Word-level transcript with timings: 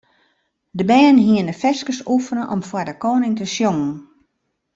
De 0.77 0.85
bern 0.89 1.17
hiene 1.27 1.53
ferskes 1.61 1.99
oefene 2.13 2.43
om 2.53 2.61
foar 2.69 2.87
de 2.89 2.95
koaning 3.03 3.35
te 3.39 3.45
sjongen. 3.55 3.95